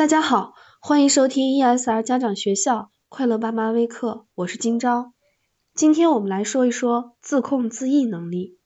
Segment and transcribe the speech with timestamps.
[0.00, 5.12] 大家好，欢迎收听 ESR 家长学校快乐爸妈微课，我是今朝。
[5.74, 8.56] 今天我们来说一说自控自抑能力。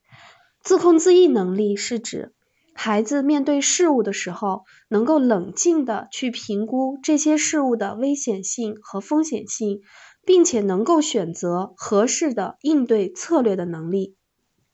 [0.63, 2.33] 自控自抑能力是指
[2.73, 9.81] 孩子面对事物的时候，能够冷静的去评估这些事物的危险性和风险性，
[10.25, 14.17] 并且能够选择合适的应对策略的能力。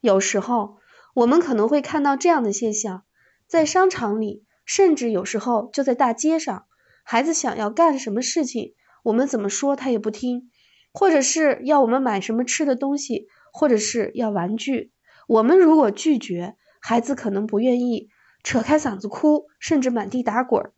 [0.03, 0.77] 有时候
[1.15, 3.05] 我们可能会看到这样的现象，
[3.47, 4.45] 在商场里。
[4.73, 6.66] 甚至有时候就在大街上，
[7.03, 10.53] 孩子想要干什么事情，我们怎么说他也不听，
[10.93, 14.93] 或者是要我们买什么吃的东西，或者是要玩具，
[15.26, 18.11] 我们如果拒绝，孩子可能不愿意，
[18.45, 20.71] 扯开嗓子哭，甚至满地打滚。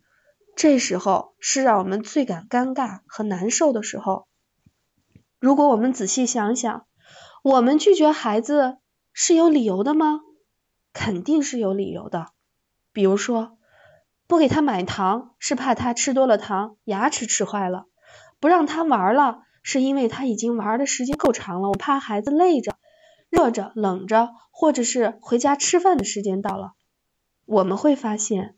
[0.57, 4.27] 这时候是让我们最感尴尬和难受的时候。
[5.39, 6.87] 如果我们仔细想想，
[7.43, 8.79] 我们拒绝孩子
[9.13, 10.23] 是有理由的吗？
[10.95, 12.29] 肯定是有理由的，
[12.95, 13.59] 比如说。
[14.33, 17.85] 不给他买糖是怕他吃多了糖牙齿吃坏了，
[18.41, 22.77] 不让他玩了是因为他已经玩的时间够长了，我怕孩子累着、
[23.29, 26.73] 热着、冷着，或者是回家吃饭的时间到了。
[27.45, 28.55] 我们会发现，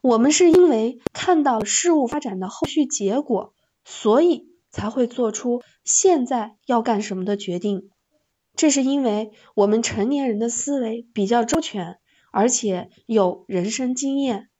[0.00, 3.52] 我们是因为看到事物发展的后续结果，
[3.84, 7.90] 所以才会做出现在要干什么的决定。
[8.54, 11.98] 这是因为我们成年人的思维比较周全，
[12.30, 14.50] 而且有人生经验。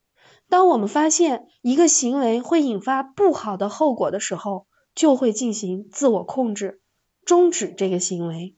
[0.49, 6.81] 当我们发现一个行为会引发不好的后果的时候，就会进行自我控制，
[7.25, 8.57] 终止这个行为。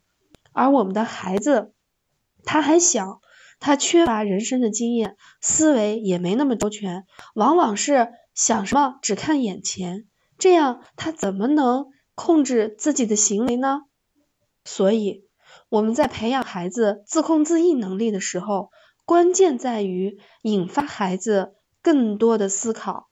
[0.53, 1.73] 而我们的孩子，
[2.45, 3.21] 他还小，
[3.59, 10.07] 他缺乏人生的经验，思维也没那么周全，往往是想什么只看眼前，
[10.39, 13.83] 这样他怎么能控制自己的行为呢？
[14.65, 15.25] 所以
[15.71, 18.71] 我们在培养孩子自控自抑能力的时候，
[19.07, 21.55] 关键在于引发孩子。
[21.89, 23.09] 更多的思考，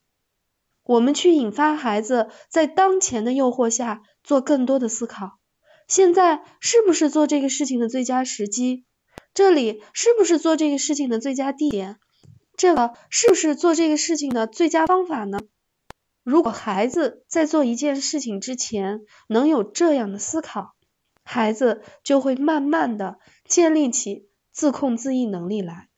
[0.84, 5.38] 我们去引发孩子在当前的诱惑下做更多的思考。
[5.88, 8.84] 现在是不是做这个事情的最佳时机？
[9.32, 11.96] 这里是不是做这个事情的最佳地点？
[12.54, 15.38] 这个是不是做这个事情的最佳方法呢？
[16.22, 20.74] 如果孩子在做一件事情之前能有这样的思考，
[21.24, 25.88] 孩子就会慢慢的建立起自控自抑能力来。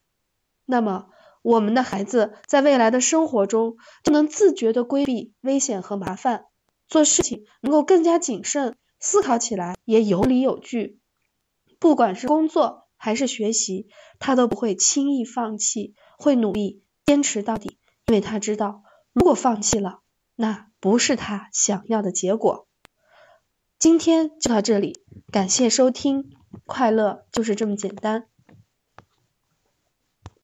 [0.65, 1.09] 那么。
[1.43, 6.45] 我们的孩子在未来的生活中就能自觉的规避危险和麻烦，
[6.89, 10.99] 做事情能够更加谨慎，思考起来也有理有据。
[11.79, 13.89] 不管是工作还是学习，
[14.19, 18.83] 他都不会轻易放弃，会努力坚持到底，因为他知道，
[19.13, 20.01] 如果放弃了，
[20.35, 22.67] 那不是他想要的结果。
[23.79, 25.01] 今天就到这里，
[25.31, 26.33] 感谢收听，
[26.67, 28.27] 快乐就是这么简单。